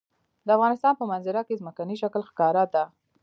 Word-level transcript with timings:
د 0.45 0.47
افغانستان 0.57 0.93
په 0.97 1.05
منظره 1.11 1.41
کې 1.47 1.59
ځمکنی 1.61 1.95
شکل 2.01 2.21
ښکاره 2.29 2.63
ده. 2.73 2.83